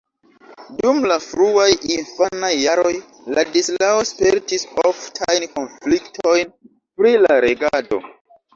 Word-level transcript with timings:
Dum 0.77 1.01
la 1.09 1.17
fruaj 1.25 1.67
infanaj 1.97 2.49
jaroj 2.61 2.95
Ladislao 3.37 4.01
spertis 4.13 4.67
oftajn 4.87 5.47
konfliktojn 5.55 6.53
pri 6.73 7.17
la 7.29 7.41
regado. 7.49 8.05